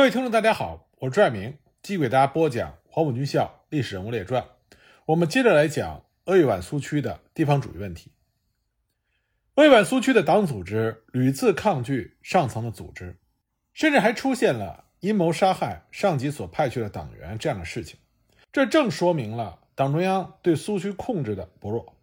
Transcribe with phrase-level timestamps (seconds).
[0.00, 4.42] 各位听众，大家好，我是朱爱明，继续给大家播讲《黄埔军校历史人物列传》。
[5.04, 8.10] 我们接着来讲鄂豫皖苏区的地方主义问题。
[9.56, 13.18] 鄂豫皖苏区的党组织屡次抗拒上层的组织，
[13.74, 18.00] 甚至还出现了阴谋杀害上级所派去的党员这样的事情。
[18.50, 21.94] 这正说明了党中央对苏区控制的薄弱。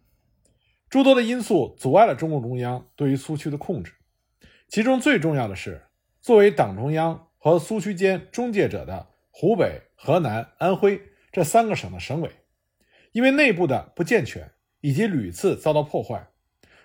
[0.88, 3.94] 诸多的因素阻碍了中共中央对于苏区的控制，
[4.68, 5.88] 其中最重要的是，
[6.20, 7.24] 作为党中央。
[7.38, 11.00] 和苏区间中介者的湖北、河南、安徽
[11.32, 12.30] 这三个省的省委，
[13.12, 16.28] 因为内部的不健全以及屡次遭到破坏，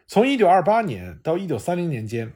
[0.07, 2.34] 从1928年到1930年间，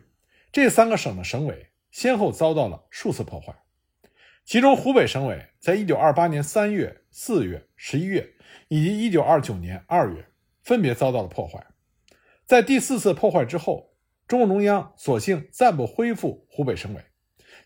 [0.52, 3.55] 这三个省的省委先后遭到了数次破坏。
[4.45, 8.34] 其中，湖北省委在1928年3月、4月、11月
[8.70, 10.26] 以及1929年2月
[10.63, 11.68] 分别遭到了破坏。
[12.45, 13.93] 在第四次破坏之后，
[14.26, 17.02] 中共中央索性暂不恢复湖北省委。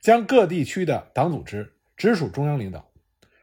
[0.01, 2.91] 将各地区的党组织直属中央领导，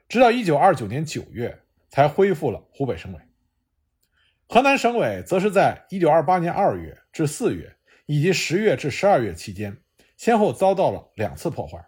[0.08, 3.20] 直到一九二九年九月才恢复了湖北省委。
[4.48, 9.76] 河南省委则是在一九二八年二月至四月以及十月至十二月期间，
[10.16, 11.86] 先后遭到了两次破坏。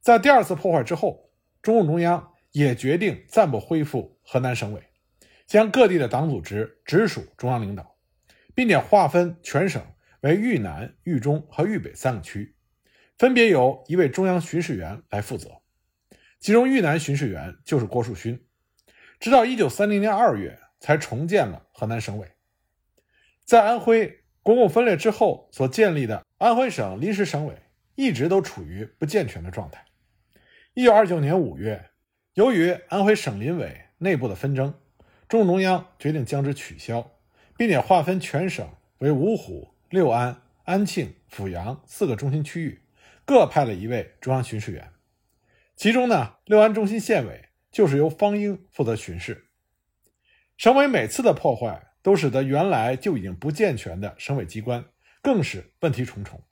[0.00, 4.82] 在第二次破坏之后，中共中央也决定暂不恢复河南省委，
[5.46, 7.94] 将各地的党组织直属中央领导，
[8.54, 9.84] 并且划分全省
[10.20, 12.54] 为豫南、豫中和豫北三个区。
[13.18, 15.60] 分别由一位中央巡视员来负责，
[16.40, 18.44] 其中豫南巡视员就是郭树勋。
[19.20, 22.26] 直到一九三零年二月才重建了河南省委。
[23.44, 27.54] 在安徽国共分裂之后所建立的安徽省临时省委
[27.94, 29.84] 一直都处于不健全的状态。
[30.74, 31.90] 一九二九年五月，
[32.34, 34.74] 由于安徽省临委内部的纷争，
[35.28, 37.12] 中共中央决定将之取消，
[37.56, 42.81] 并且划分全省为芜湖、六安、安庆、阜阳四个中心区域。
[43.24, 44.92] 各派了一位中央巡视员，
[45.76, 49.46] 其中呢，六安中心县委就是由方英负责巡视。
[50.56, 54.84] 省委每次的破坏，都使得原来就已经不健全的省委机关
[55.22, 56.42] 更是问题重重，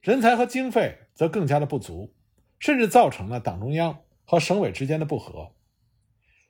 [0.00, 2.14] 人才和经费则更加的不足，
[2.58, 5.52] 甚至造成了党中央和省委之间的不和。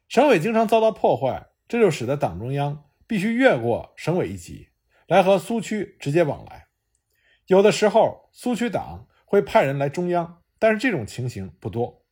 [0.08, 4.68] 省委经常遭到破坏，这就使得党中央必须越过省委一级，
[5.08, 6.68] 来和苏区直接往来。
[7.48, 9.08] 有的时候，苏区党。
[9.26, 12.06] 会派人来中央，但是这种情形不多，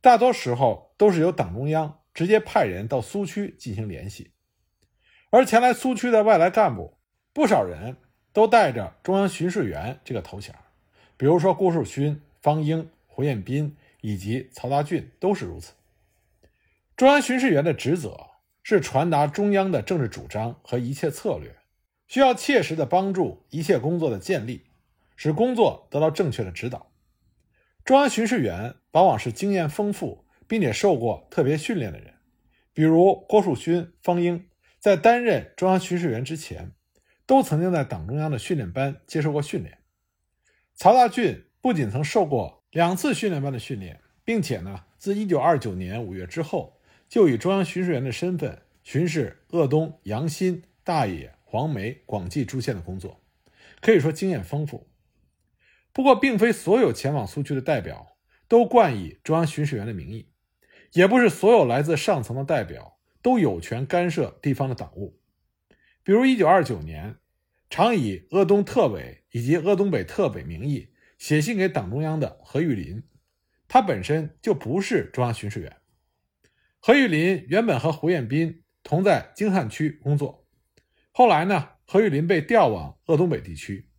[0.00, 4.30] 大多时候都是由党中央直接派人到苏区进行联系。
[5.30, 6.96] 而前来苏区的外来干部，
[7.32, 7.96] 不少人
[8.32, 10.54] 都带着中央巡视员这个头衔，
[11.16, 15.72] 比如说郭树勋、方英、胡彦斌以及曹大俊都是如此。
[16.96, 18.16] 中央巡视员的职责
[18.62, 21.56] 是传达中央的政治主张和一切策略，
[22.06, 24.69] 需要切实的帮助一切工作的建立。
[25.22, 26.90] 使工作得到正确的指导。
[27.84, 32.14] 中央巡视员往往是经验丰富并且受过特别训练的人，
[32.72, 34.46] 比如郭树勋、方英，
[34.78, 36.72] 在担任中央巡视员之前，
[37.26, 39.76] 都曾经在党中央的训练班接受过训练。
[40.74, 46.80] 曹大俊不仅曾受过两次训练班的训练，并且呢，自1929年5月之后，
[47.10, 53.20] 就以中央巡视员的身份巡视鄂东、阳新、大冶、黄梅、广济诸县的工作，
[53.82, 54.86] 可以说经验丰富。
[55.92, 60.30] 不过，并非所有前往苏区的代表都冠以中央巡视员的名义，
[60.92, 65.20] 也不是所有来自上层的代表都有权干涉地方的党务。
[66.02, 67.16] 比如，1929年，
[67.68, 73.02] 常以鄂东特委以及鄂东北特委名义写信给党中央的何玉林，
[73.68, 75.76] 他本身就不是中央巡视员。
[76.78, 80.46] 何玉林原本和胡彦斌同在京汉区工作，
[81.12, 83.89] 后来呢，何玉林被调往鄂东北地区。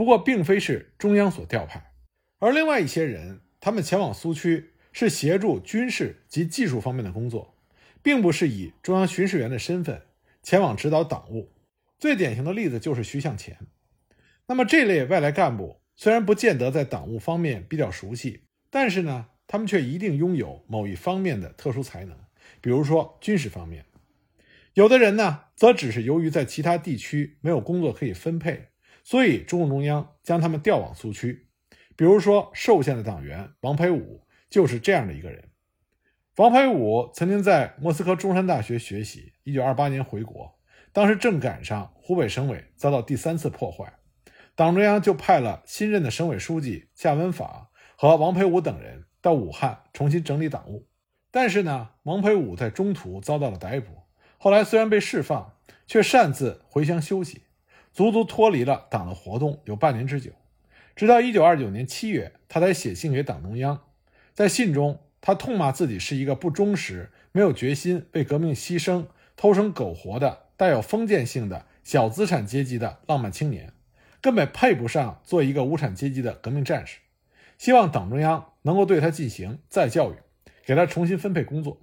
[0.00, 1.92] 不过，并非是中央所调派，
[2.38, 7.54] 而另外一些人，他们前往苏区是协助军事及技术方面的工作，
[8.02, 10.00] 并不是以中央巡视员的身份
[10.42, 11.52] 前往指导党务。
[11.98, 13.58] 最典型的例子就是徐向前。
[14.46, 22.16] 那么，这类外来干部虽然不见得在党务方面比较熟悉，但是呢，他们却一定拥有某一方面的特殊才能，
[22.62, 23.84] 比如说军事方面。
[24.72, 28.69] 有的人呢，则只是由于在其他地区没有工作可以分配。
[29.10, 31.48] 所以，中共中央将他们调往苏区。
[31.96, 35.48] 比如说，寿县的党员王培武就是这样的一个人。
[36.36, 40.56] 王培武曾经在莫斯科中山大学学习，1928年回国，
[40.92, 43.94] 当时正赶上湖北省委遭到第三次破坏，
[44.54, 50.86] 党中央就派了新任的省委书记夏文法和王培武等人到武汉重新整理党务。
[51.32, 54.04] 但是呢，王培武在中途遭到了逮捕，
[54.38, 55.56] 后来虽然被释放，
[55.88, 57.42] 却擅自回乡休息。
[57.92, 60.30] 足足脱离了党的活动有半年之久，
[60.94, 63.80] 直到一九二九年七月，他才写信给党中央，
[64.32, 69.06] 在信中，他痛骂自己是一个不忠实、没有决心为革命牺牲、
[69.36, 73.72] 偷生苟活的带有封建性的小资产阶级的浪漫青年，
[74.20, 76.98] 根本配不上做一个无产阶级的革命战士。
[77.58, 80.14] 希望党中央能够对他进行再教育，
[80.64, 81.82] 给他重新分配工作。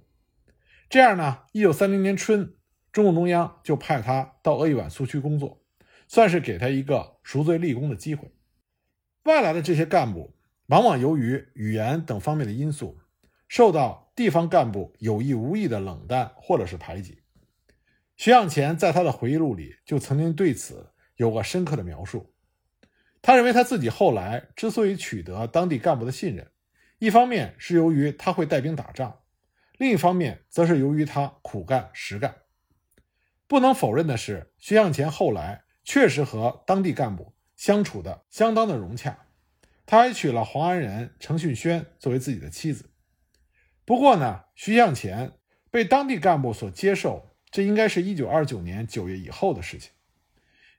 [0.88, 2.54] 这样呢，一九三零年春，
[2.90, 5.60] 中共中央就派他到鄂豫皖苏区工作，
[6.08, 8.32] 算是给他一个赎罪立功的机会。
[9.24, 10.34] 外来的这些干部，
[10.66, 12.98] 往往由于语言等方面的因素，
[13.46, 17.22] 受到地方干部有意无意的冷淡或者是排挤。
[18.16, 22.34] 徐向前在他的回忆录里就曾经对此有过深刻的描述。
[23.22, 26.50] 他认为他自己后来之所以取得当地干部的信任，
[26.98, 29.20] 一方面是由于他会带兵打仗，
[29.76, 32.34] 另一方面则是由于他苦干实干。
[33.46, 39.20] 不能否认的是，徐向前后来确实和当地干部相处的相当的融洽，
[39.86, 42.90] 他还娶了黄安人程训轩作为自己的妻子。
[43.86, 45.32] 不过呢，徐向前
[45.70, 49.90] 被当地干部所接受，这应该是一九二九年九月以后的事情。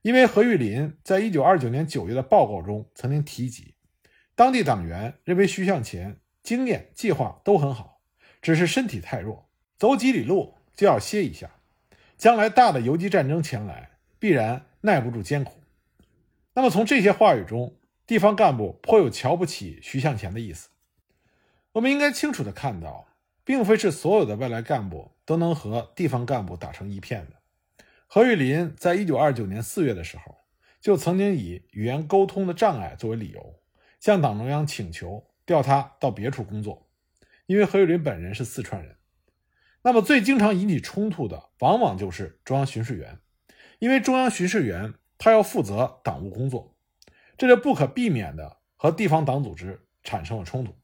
[0.04, 3.74] 因为何玉林在一九二九年九月的报告中曾经提及，
[4.36, 8.00] 当地党员认为徐向前经验、计划都很好，
[8.44, 11.50] 只是身体太弱，走几里路就要歇一下，
[12.16, 15.62] 将来大的游击战争前来，必然耐不住艰苦。
[16.54, 20.70] 那么从这些话语中，地方干部颇有瞧不起徐向前的意思。
[21.74, 23.08] 我们应该清楚地看到，
[23.44, 27.38] 并非是所有的外来干部都能和地方干部打成一片的。
[28.08, 30.38] 何玉林在一九二九年四月的时候，
[30.82, 33.62] 就曾经以语言沟通的障碍作为理由，
[34.00, 36.90] 向党中央请求调他到别处工作。
[37.46, 38.98] 因为何玉林本人是四川人，
[39.84, 43.20] 那么最经常引起冲突的，往往就是中央巡视员，
[43.80, 46.76] 因为中央巡视员他要负责党务工作，
[47.38, 50.76] 这就不可避免的和地方党组织产生了冲突。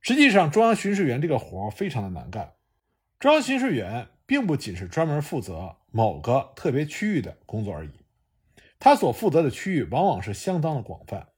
[0.00, 2.52] 实际上，中央巡视员这个活非常的难干，
[3.18, 5.76] 中央巡视员并不仅是专门负责。
[5.96, 7.90] 某个特别区域的工作而已，
[8.80, 11.28] 他所负责的区域往往是相当的广泛，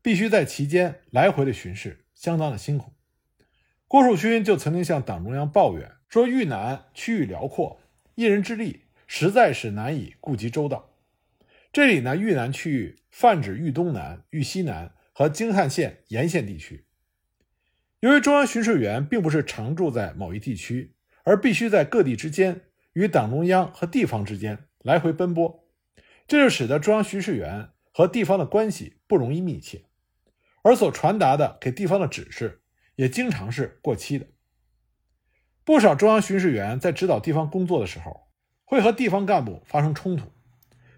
[0.00, 2.94] 必须在其间来回的巡视，相当的辛苦。
[3.86, 7.78] 郭树勋就曾经向党中央抱怨说：“豫南区域辽阔，
[8.14, 10.90] 一人之力实在是难以顾及周到。”
[11.72, 16.84] 这里呢，豫南区域泛指豫东南、豫西南和京汉线沿线地区。
[18.00, 20.94] 由于中央巡视员并不是常住在某一地区，
[21.24, 22.62] 而必须在各地之间。
[22.92, 25.68] 与党中央和地方之间来回奔波，
[26.26, 29.84] 这就使得中央巡视员和地方的关系不容易密切，
[30.62, 32.62] 而所传达的给地方的指示
[32.94, 34.28] 也经常是过期的。
[35.62, 38.25] 不少中央巡视员在指导地方工作的时候，
[38.66, 40.32] 会和地方干部发生冲突，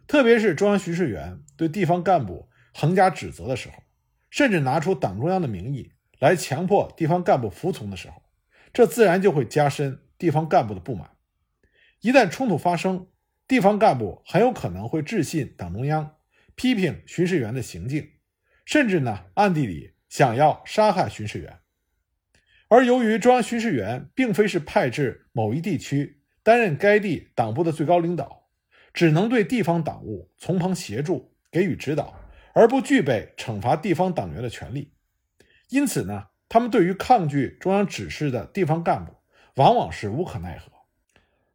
[0.06, 3.74] 特别是中央巡视员对地方干部横加指责的时候，
[4.30, 8.22] 甚至拿出党中央的名义来强迫地方干部服从的时候，
[8.72, 11.10] 这自然就会加深地方干部的不满。
[12.00, 13.06] 一旦冲突发生，
[13.46, 16.16] 地方干部很有可能会致信党中央，
[16.54, 18.08] 批评巡视员的行径，
[18.64, 21.58] 甚至呢暗地里想要杀害巡视员。
[22.68, 26.17] 而由于中央巡视员并非是派至某一地区
[26.48, 28.46] 担任该地党部的最高领导，
[28.94, 32.18] 只能对地方党务从旁协助给予指导，
[32.54, 34.94] 而不具备惩罚地方党员的权利。
[35.68, 39.12] 因此呢，他们对于抗拒中央指示的地方干部，
[39.56, 40.72] 往往是无可奈何。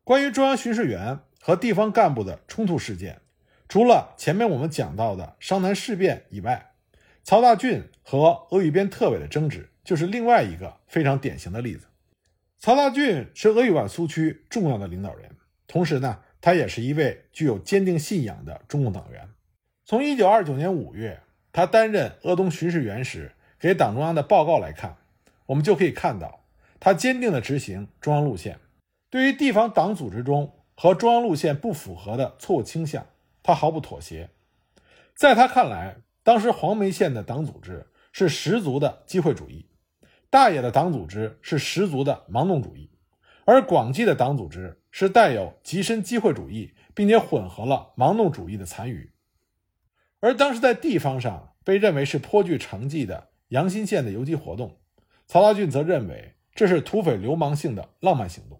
[0.04, 3.20] 关于中央巡视员和地方干部的冲突事件，
[3.68, 6.74] 除了前面我们讲到的商南事变以外，
[7.24, 11.88] 曹大俊和鄂豫边特委的争执就是另外一个非常典型的例子。
[12.64, 15.32] 曹大俊是鄂豫皖苏区重要的领导人，
[15.68, 19.28] 同时呢，他也是一位具有坚定信仰的中共党员。
[19.84, 21.20] 从1929年5月
[21.52, 24.96] 他担任鄂东巡视员时给党中央的报告来看，
[25.48, 26.46] 我们就可以看到
[26.80, 28.58] 他坚定地执行中央路线。
[29.10, 33.06] 对于地方党组织中和中央路线不符合的错误倾向，
[33.44, 34.30] 他毫不妥协。
[35.14, 39.66] 在他看来，当时黄梅县的党组织是十足的机会主义，
[40.34, 42.90] 大冶的党组织是十足的盲动主义，
[43.46, 49.12] 而广济的党组织是带有极深机会主义，并且混合了盲动主义的残余。
[50.22, 54.80] 而当时在地方上被认为是颇具成绩的阳新县的游击活动，
[55.28, 58.60] 曹大俊则认为这是土匪流氓性的浪漫行动。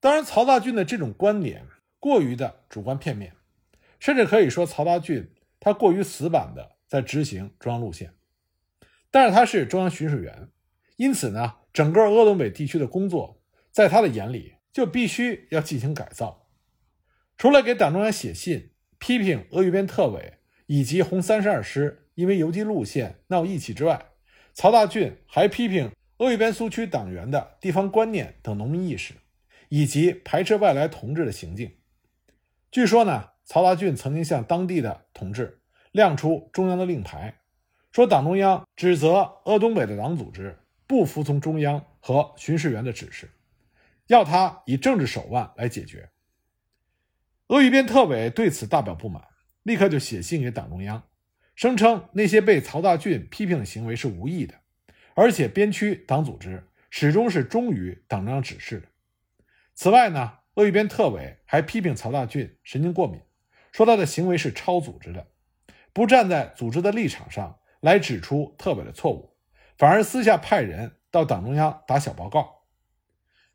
[0.00, 1.64] 当然，曹大俊的这种观点
[1.98, 3.32] 过于的主观片面，
[3.98, 8.12] 甚至可以说曹大俊他过于死板的在执行中央路线。
[9.10, 10.50] 但是他是中央巡视员，
[11.00, 13.40] 因此呢，整个鄂东北地区的工作
[13.70, 16.46] 在他的眼里就必须要进行改造。
[17.38, 20.34] 除了给党中央写信批评鄂豫边特委
[20.66, 24.10] 以及红三十二师因为游击路线闹义气之外，
[24.52, 29.14] 曹大俊还批评鄂豫边苏区党员的地方观念等农民意识，
[29.70, 31.78] 以及排斥外来同志的行径。
[32.70, 37.40] 据说呢，曹大俊曾经向当地的同志亮出中央的令牌，
[37.90, 40.58] 说党中央指责鄂东北的党组织
[40.90, 43.30] 不服从中央和巡视员的指示，
[44.08, 46.10] 要他以政治手腕来解决。
[47.46, 49.22] 鄂豫边特委对此大表不满，
[49.62, 51.04] 立刻就写信给党中央，
[51.54, 54.56] 声称那些被曹大俊批评的行为是无意的。
[55.14, 58.88] 而且边区党组织始终是忠于党中央指示的。
[59.76, 63.20] 此外呢，鄂豫边特委还批评曹大俊神经过敏，
[63.70, 65.28] 说他的行为是超组织的，
[65.92, 69.29] 不站在组织的立场上来指出特委的错误，
[69.80, 72.64] 反而私下派人到党中央打小报告。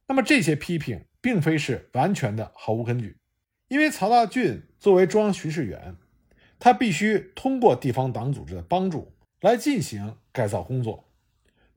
[0.08, 3.20] 那么这些批评并非是完全的毫无根据，
[3.68, 5.98] 因为曹大俊作为中央巡视员，
[6.58, 11.08] 他必须通过地方党组织的帮助来进行改造工作。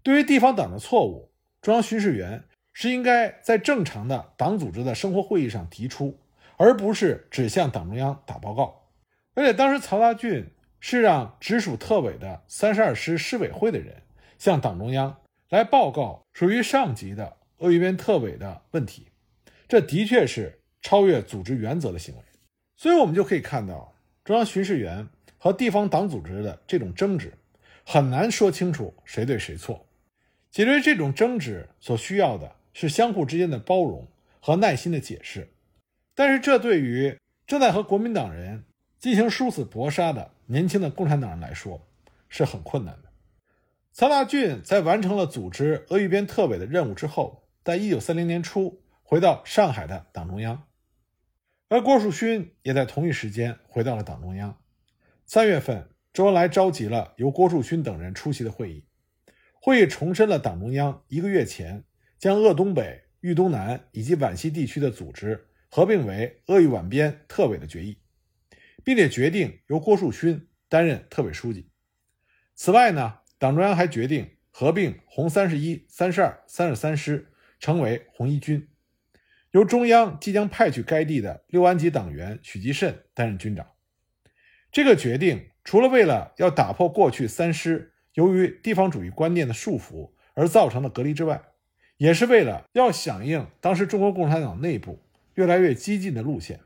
[0.02, 6.18] 对于地方党的错误，中央巡视员是应该在正常的党组织的生活会议上提出，
[6.56, 8.88] 而不是只向党中央打报告。
[9.34, 14.04] 而且当时曹大俊是让直属特委的三十二师师委会的人
[14.38, 19.08] 向党中央来报告属于上级的鄂豫边特委的问题，
[19.66, 22.22] 这的确是超越组织原则的行为。
[22.76, 23.92] 所以，我们就可以看到
[24.24, 27.32] 中央巡视员和地方党组织的这种争执，
[27.84, 29.84] 很难说清楚谁对谁错。
[30.50, 34.06] 解决这种争执所需要的是相互之间的包容
[34.40, 35.48] 和耐心的解释，
[36.14, 38.64] 但是这对于正在和国民党人
[38.98, 41.80] 进行殊死搏杀的年轻的共产党人来说
[42.28, 43.08] 是很困难的。
[43.98, 50.68] 曹大俊在完成了组织鄂豫边特委的任务之后，在一九三零年初回到上海的党中央，
[51.68, 54.56] 而郭树勋也在同一时间回到了党中央。
[55.26, 58.86] 三月份，周恩来召集了由郭树勋等人出席的会议。
[59.60, 61.82] 会议重申了党中央一个月前
[62.20, 67.98] 将鄂东北、豫东南以及皖西地区的组织合并为鄂豫皖边特委的决议，
[68.84, 71.68] 并且决定由郭树勋担任特委书记。
[72.54, 77.28] 此外呢，党中央还决定合并红三十一、三十二、三十三师，
[77.58, 78.68] 成为红一军，
[79.52, 83.66] 由中央即将派去该地的六安籍党员许继慎担任军长。
[84.70, 87.92] 这个决定除了为了要打破过去三师。
[88.14, 91.40] 由于地方主义观念的束缚而造成的隔离之外，
[91.98, 95.04] 也是为了要响应当时中国共产党内部
[95.34, 96.58] 越来越激进的路线。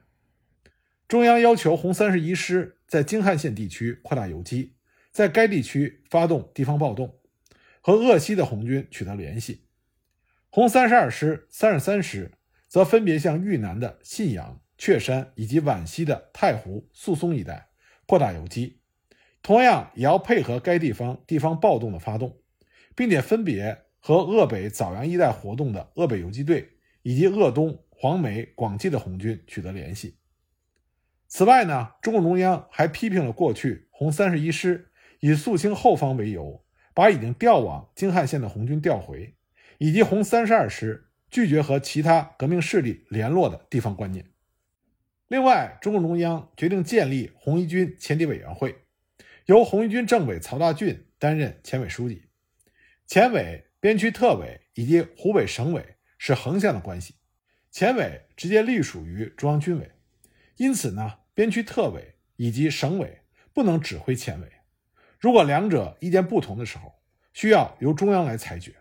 [1.06, 4.72] 中央要求红三十一师在京汉线地区扩大游击，
[5.12, 7.20] 在该地区发动地方暴动，
[7.82, 9.66] 和鄂西的红军取得联系。
[10.48, 12.32] 红三十二师、三十三师
[12.66, 17.68] 则分别向豫南的信阳、确山以及皖西的太湖、宿松一带
[18.06, 18.80] 扩大游击。
[19.42, 22.40] 同样也要配合该地方地方暴动的发动，
[22.94, 26.70] 并且分别和鄂北枣阳一带活动的鄂北游击队
[27.02, 30.16] 以及鄂东、黄梅、广济的红军取得联系。
[31.26, 34.91] 此外呢，中共中央还批评了过去红三十一师
[35.24, 39.36] 以肃清后方为由，把已经调往京汉线的红军调回，
[39.78, 44.26] 以及红三十二师拒绝和其他革命势力联络的地方观念。
[45.28, 48.74] 另外，中共中央决定建立红一军前敌委员会。
[49.46, 52.24] 由红一军政委曹大俊担任前委书记，
[53.06, 57.14] 前委、边区特委以及湖北省委是横向的关系，
[57.70, 59.88] 前委直接隶属于中央军委，
[60.56, 63.20] 因此呢，边区特委以及省委
[63.52, 64.50] 不能指挥前委。
[65.22, 66.92] 如果两者意见不同的时候，
[67.32, 68.74] 需要由中央来裁决。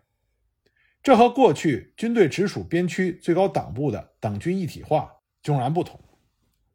[1.03, 6.03] 这和过去军队直属边区最高党部的党军一体化迥然不同。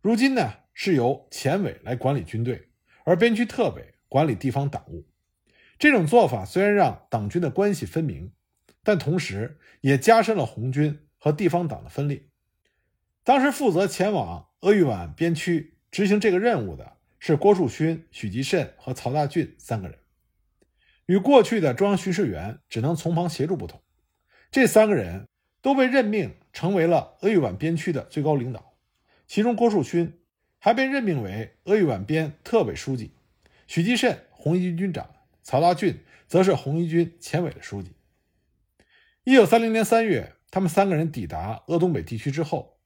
[0.00, 2.68] 如今呢，是由前委来管理军队。
[3.04, 5.04] 而边区特委管理地方党务，
[5.80, 8.32] 这种做法虽然让党军的关系分明，
[8.84, 12.28] 但同时也加深了红军和地方党的分裂。
[13.24, 19.98] 当时负责前往鄂豫皖边区执行这个任务的是郭树勋、许继慎和曹大俊三个人，
[21.06, 23.82] 与过去的中央巡视员只能从旁协助不同，
[24.50, 25.26] 这三个人
[25.60, 28.74] 都被任命成为了鄂豫皖边区的最高领导，
[29.26, 30.20] 其中郭树勋。
[30.58, 33.12] 还被任命为鄂豫皖边特委书记，
[33.68, 35.08] 许继慎红一军军长，
[35.42, 37.92] 曹大俊则是红一军前委的书记。
[39.22, 42.80] 一九三零年三月，他们三个人抵达鄂东北地区之后，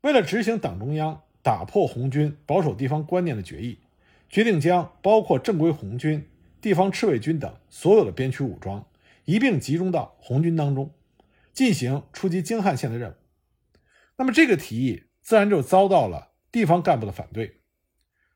[0.00, 3.78] 为了执行党中央打破红军保守地方观念的决议，
[4.28, 6.28] 决定将包括正规红军、
[6.60, 8.84] 地方赤卫军等所有的边区武装
[9.26, 10.92] 一并集中到红军当中，
[11.52, 13.14] 进行出击京汉线的任务。
[14.16, 16.32] 那么这个提议自然就遭到了。
[16.50, 17.60] 地方干部的反对，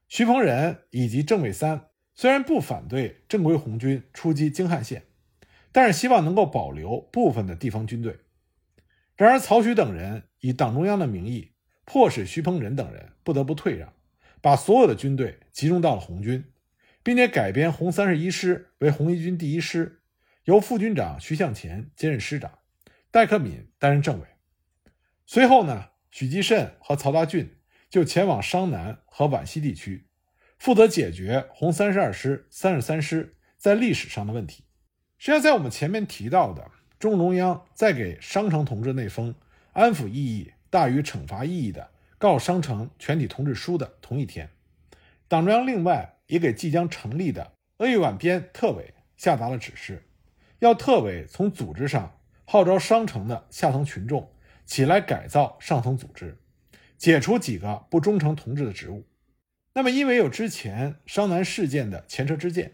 [0.06, 5.04] 徐鹏仁以及郑伟三虽然不反对正规红军出击京汉线，
[5.72, 8.18] 但是希望能够保留部分的地方军队。
[9.16, 11.52] 然而，曹徐等人以党中央的名义，
[11.92, 13.92] 迫使徐鹏仁等人不得不退让，
[14.40, 16.44] 把所有的军队集中到了红军，
[17.02, 20.00] 并且改编红三十一师为红一军第一师，
[20.44, 22.58] 由副军长徐向前兼任师长，
[23.10, 24.26] 戴克敏担任政委。
[25.26, 27.56] 随后呢，许继慎和曹大俊
[27.88, 30.06] 就前往商南和皖西地区，
[30.60, 34.62] 负责解决红三十二师、三十三师在历史上的问题。
[35.18, 36.70] 实际上，在我们前面提到的。
[37.00, 39.34] 中共中央在给商城同志那封
[39.72, 44.48] 安抚意义大于惩罚意义的告商城全体同志书的同一天，
[45.28, 50.04] 党中央另外也给即将成立的鄂豫皖边特委下达了指示，
[50.60, 54.32] 要特委从组织上号召商城的下层群众
[54.64, 56.38] 起来改造上层组织，
[56.96, 59.04] 解除几个不忠诚同志的职务。
[59.74, 62.72] 那么，因为有之前商南事件的前车之鉴，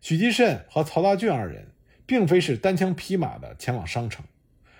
[0.00, 1.72] 许继慎和曹大俊二人。
[2.08, 4.24] 并非是单枪匹马的前往商城，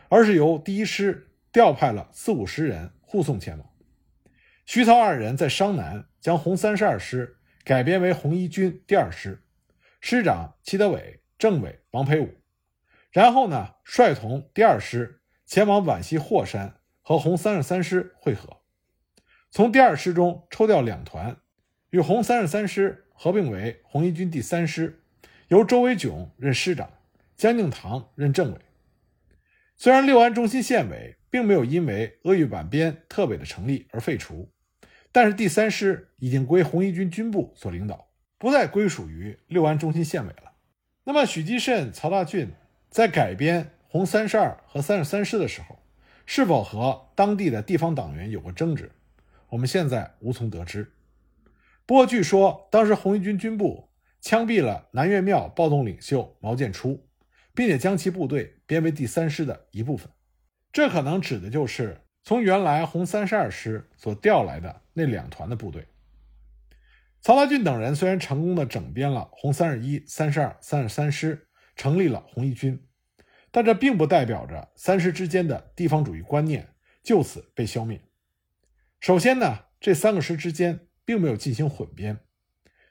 [0.08, 3.66] 而是由第一师调派了四五十人护送前往。
[4.66, 9.42] 徐曹二人在商南将红三十二师改编为红一军第二师，
[10.02, 12.34] 师长齐德伟、政委王培武。
[13.10, 18.58] 然后呢，率同第二师前往皖西霍山和红三十三师会合，
[19.50, 21.38] 从第二师中抽调两团，
[21.88, 25.02] 与红三十三师合并为红一军第三师，
[25.48, 26.90] 由周维炯任师长。
[27.34, 28.60] 江敬堂任政委。
[29.74, 34.50] 虽然六安中心县委并没有因为鄂豫皖边特委的成立而废除，
[35.12, 40.52] 但是第三师已经归红一军军部所领导，不再归属于六安中心县委了。
[41.04, 42.50] 那么，许继慎、曹大俊
[42.90, 45.78] 在改编红三十二和三十三师的时候，
[46.24, 48.90] 是否和当地的地方党员有过争执？
[49.48, 50.92] 我们现在无从得知。
[51.86, 53.88] 不过，据说当时红一军军部
[54.20, 57.02] 枪毙了南岳庙暴动领袖毛建初。
[57.56, 60.10] 并且将其部队编为第三师的一部分，
[60.76, 65.88] 这可能指的就是从原来红三十二师所调来的那两团的部队。
[67.22, 72.86] 曹大俊等人虽然成功的整编了红三十一、三十二、三十三师，成立了红一军，
[73.50, 76.68] 但这并不代表着三师之间的地方主义观念
[77.02, 77.98] 就此被消灭。
[79.00, 82.18] 首先呢，这三个师之间并没有进行混编，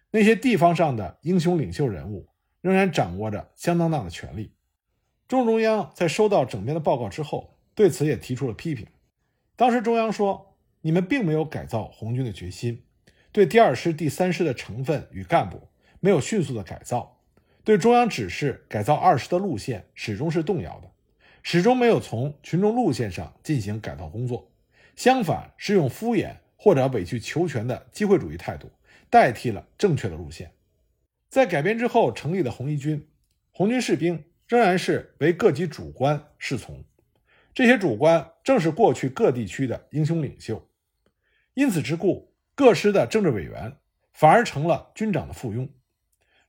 [0.09, 2.29] 那些地方上的英雄领袖人物
[2.61, 4.55] 仍然掌握着相当大的权力。
[5.27, 8.87] 中共中央在收到整编的报告之后，对此也提出了批评。
[9.55, 12.83] 当时中央说：“你们并没有改造红军的决心，
[13.31, 15.67] 对第二师、第三师的成分与干部
[15.99, 17.21] 没有迅速的改造，
[17.63, 20.89] 对中央指示改造二师的路线始终是动摇的，
[21.43, 24.49] 始终没有从群众路线上进行改造工作。
[24.95, 28.71] 相反，是用敷衍或者委曲求全的机会主义态度
[29.09, 30.53] 代替了正确的路线。
[31.29, 33.07] 在改编之后成立的红一军，
[33.51, 36.83] 红军士兵。”仍然是为各级主官侍从，
[37.55, 40.69] 这些主官正是过去各地区的英雄领袖，
[41.53, 43.77] 因此之故，各师的政治委员
[44.11, 45.69] 反而成了军长的附庸，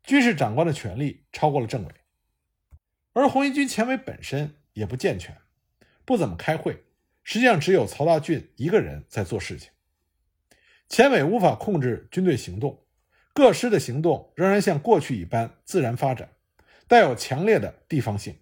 [0.02, 1.94] 军事长官的权力超过了政委，
[3.12, 5.36] 而红一军前委本身也不健全，
[6.04, 6.82] 不怎么开会，
[7.22, 9.70] 实际上只有曹大俊一个人在做事情，
[10.88, 12.84] 前委无法控制军队行动，
[13.32, 16.32] 各师的行动仍然像过去一般自然发展。
[16.88, 18.40] 带有强烈的地方性。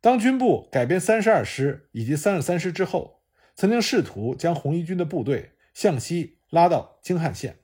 [0.00, 3.22] 当军部改编三十二师以及三十三师之后，
[3.56, 7.58] 曾经试图将红一军的部队向西拉到京汉线，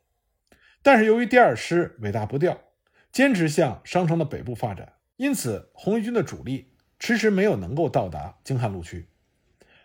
[0.82, 2.60] 但是由于第二师尾大不掉，
[3.12, 9.08] 坚持向商城的北部发展，因此红一军的主力迟迟没有能够到达京汉路区。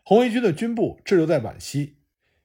[0.04, 1.98] 红一军的军部滞留在皖西，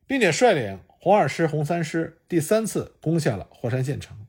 [0.07, 4.27] 并且率领红二师、红三师第三次攻下了霍山县城。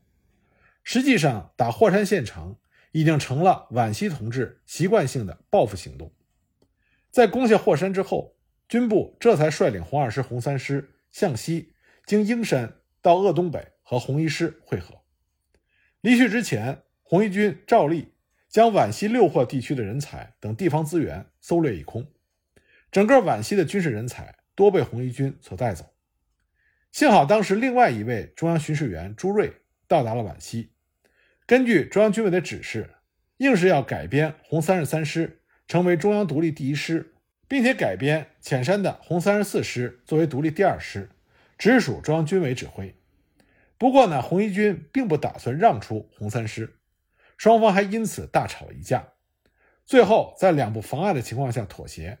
[0.82, 2.56] 实际上，打霍山县城。
[2.92, 6.12] 已经成了皖西同志习惯性的报复行动。
[7.10, 8.36] 在攻下霍山之后，
[8.68, 11.72] 军部这才率领红二师、红三师向西，
[12.04, 14.94] 经英山到鄂东北和红一师会合。
[16.00, 18.14] 离去之前，红一军照例
[18.48, 22.06] 将皖西六霍地区的人才等地方资源搜掠一空，
[22.90, 25.84] 整个皖西的军事人才多被红一军所带走。
[26.92, 29.52] 幸好当时另外一位中央巡视员朱瑞
[29.86, 30.72] 到达了皖西。
[31.46, 32.90] 根据中央军委的指示，
[33.36, 37.14] 硬是要改编红三十三师成为中央独立第一师，
[37.46, 41.08] 并且改编潜山的红三十四师作为独立第二师，
[41.56, 42.96] 直属中央军委指挥。
[43.78, 46.80] 不过呢，红一军并不打算让出红三师，
[47.36, 49.12] 双方还因此大吵了一架。
[49.84, 52.18] 最后在两不妨碍的情况下妥协，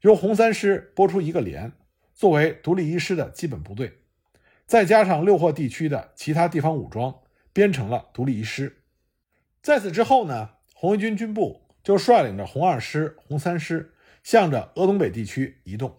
[0.00, 1.72] 由红三师拨出一个连
[2.14, 3.98] 作为独立一师的基本部队，
[4.64, 7.20] 再加上六霍地区的其他地方武装。
[7.54, 8.82] 编成了独立一师。
[9.62, 15.96] 在此之后呢，红一军军部就率领着红二师、红三师，向着鄂东北地区移动。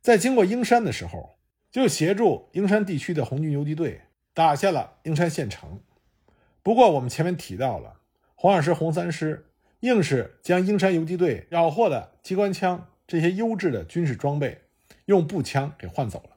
[0.00, 1.38] 在经过英山的时候，
[1.70, 4.00] 就协助英山地区的红军游击队
[4.34, 5.80] 打下了英山县城。
[6.62, 8.00] 不过，我们前面提到了，
[8.34, 9.46] 红二师、红三师
[9.80, 14.62] 硬是将英山游击队缴获的机关枪这些优质的军事装备，
[15.04, 16.36] 用步枪给换走了。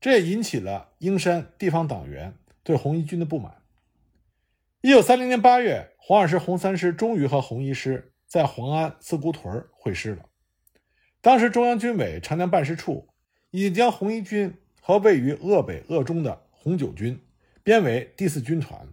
[0.00, 3.54] 这也引起了英山地方党员对红一军的不满。
[4.80, 10.24] 一九三零年八月，红二师、红三师终于和红一师在黄安四姑屯会师了。
[11.20, 13.08] 当时，中央军委长江办事处
[13.50, 17.18] 已经将红一军和位于鄂北鄂中的红九军
[17.62, 18.88] 编为第四军团，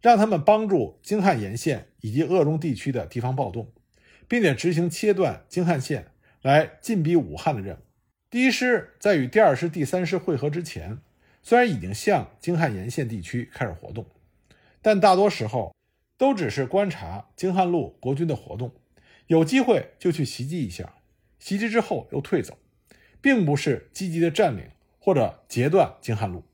[0.00, 3.72] 让他们帮助京汉沿线以及鄂中地区的地方暴动，
[4.28, 6.10] 并且执行切断京汉线
[6.42, 7.78] 来进逼武汉的任务。
[8.28, 10.98] 第一师在与第二师、第三师会合之前，
[11.42, 14.06] 虽然已经向京汉沿线地区开始活动。
[14.80, 15.76] 但大多时候
[16.16, 18.74] 都只是观察京汉路国军的活动，
[19.28, 20.94] 有机会就去袭击一下，
[21.38, 22.58] 袭击之后又退走，
[23.20, 26.44] 并不是积极的占领或者截断京汉路。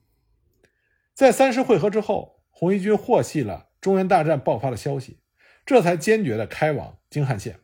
[1.14, 5.18] 在三师会合之后，红一军获悉了中原大战爆发的消息，
[5.64, 7.60] 这才坚决的开往京汉线，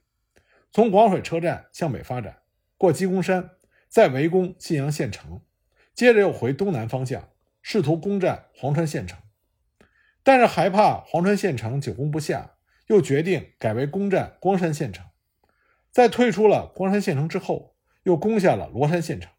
[0.72, 2.38] 从广水车站向北发展，
[2.78, 3.50] 过鸡公山，
[3.88, 5.42] 再围攻信阳县城，
[5.94, 7.30] 接着又回东南方向，
[7.62, 9.18] 试图攻占黄川县城。
[10.22, 12.56] 但是害怕黄川县城久攻不下，
[12.88, 15.06] 又决定改为攻占光山县城。
[15.90, 19.30] 在退出了光山县城之后，又攻下了罗山县城。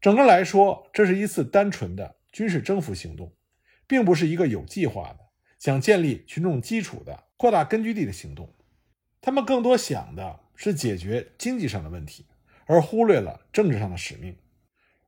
[0.00, 3.32] 整个来说，这是一次单纯的军事征服行动，
[3.86, 5.20] 并不是一个有计划的
[5.58, 8.52] 想建立群众基础的扩大根据地的行动。
[9.20, 12.26] 他们更多想的是解决经济上的问题，
[12.66, 14.36] 而忽略了政治上的使命。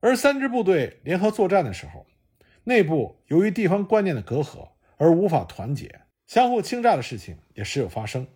[0.01, 2.07] 而三支部队联合作战的时候，
[2.65, 8.27] 内部由于地方观念的隔阂而无法团结，相互倾轧的事情也时有发生。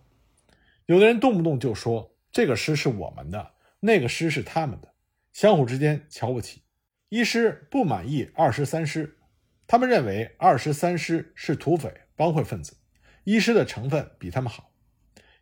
[0.86, 4.92] 有的人动不动就说这个师是我们的，那个师是他们的，
[5.32, 6.62] 相互之间瞧不起。
[7.08, 9.18] 一师不满意二师、三师，
[9.66, 12.76] 他们认为二师、三师是土匪帮会分子，
[13.24, 14.72] 一师的成分比他们好。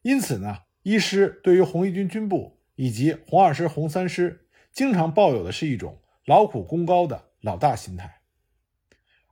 [0.03, 8.21] 因此呢，一师对于红一军军部以及红二师、红三师，经常抱有的是一种劳苦功高的老大心态。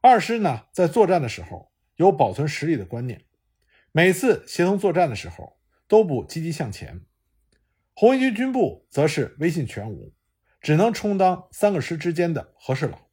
[0.00, 3.26] 二师呢，在作战的时候有保存实力的观念，
[3.92, 7.04] 每次协同作战的时候都不积极向前。
[7.92, 10.14] 红一军军部则是威信全无，
[10.62, 13.10] 只能充当三个师之间的和事佬。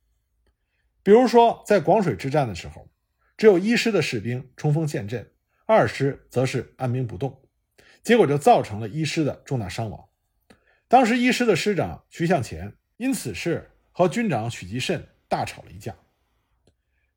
[1.03, 2.89] 比如说，在广水之战的时候，
[3.35, 5.29] 只有一师的士兵冲锋陷阵，
[5.65, 7.41] 二师则是按兵不动，
[8.01, 10.07] 结果就造成了一师的重大伤亡。
[10.87, 15.95] 当时一师的师长徐向前因此事和军长许继慎大吵了一架。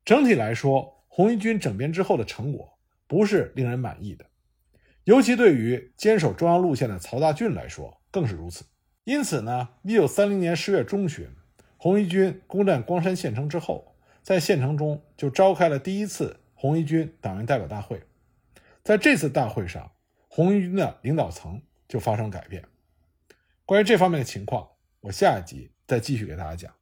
[0.04, 4.24] 整体来说，红一军整编之后的成果不是令人满意的，
[5.02, 8.64] 尤其对于坚守中央路线的曹大俊来说更是如此。
[9.02, 11.28] 因此呢，一九三零年十月中旬，
[11.76, 18.02] 红一军攻占光山县城之后，在县城中就召开了第一次红一军党员代表大会。
[18.82, 19.92] 在这次大会上，
[20.28, 22.64] 红一军的领导层就发生改变。
[23.64, 24.68] 关于这方面的情况，
[25.00, 26.75] 我下一集再继续给大家讲。